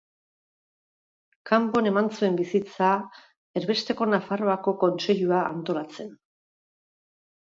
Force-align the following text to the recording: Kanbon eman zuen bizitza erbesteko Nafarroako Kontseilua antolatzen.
Kanbon 1.49 1.89
eman 1.89 2.07
zuen 2.15 2.39
bizitza 2.39 2.87
erbesteko 3.61 4.07
Nafarroako 4.13 4.75
Kontseilua 4.85 5.43
antolatzen. 5.53 6.09